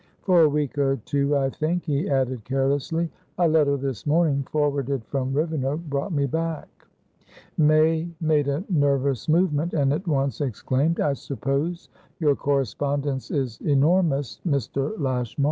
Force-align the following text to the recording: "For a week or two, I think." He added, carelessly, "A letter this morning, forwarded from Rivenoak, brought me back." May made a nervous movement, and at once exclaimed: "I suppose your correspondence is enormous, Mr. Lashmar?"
"For 0.23 0.41
a 0.41 0.49
week 0.49 0.79
or 0.79 0.95
two, 1.05 1.37
I 1.37 1.51
think." 1.51 1.83
He 1.83 2.09
added, 2.09 2.43
carelessly, 2.43 3.11
"A 3.37 3.47
letter 3.47 3.77
this 3.77 4.07
morning, 4.07 4.41
forwarded 4.51 5.05
from 5.05 5.31
Rivenoak, 5.31 5.79
brought 5.91 6.11
me 6.11 6.25
back." 6.25 6.87
May 7.55 8.09
made 8.19 8.47
a 8.47 8.63
nervous 8.67 9.29
movement, 9.29 9.75
and 9.75 9.93
at 9.93 10.07
once 10.07 10.41
exclaimed: 10.41 10.99
"I 10.99 11.13
suppose 11.13 11.89
your 12.19 12.35
correspondence 12.35 13.29
is 13.29 13.61
enormous, 13.61 14.39
Mr. 14.43 14.99
Lashmar?" 14.99 15.37